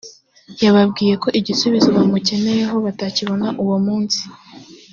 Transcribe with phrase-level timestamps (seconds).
[0.63, 4.21] yababwiye ko igisubizo bamukeneyeho batakibona uwo munsi